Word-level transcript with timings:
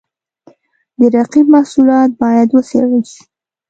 د 0.99 1.01
رقیب 1.15 1.45
محصولات 1.55 2.09
باید 2.21 2.47
وڅېړل 2.51 3.03
شي. 3.11 3.21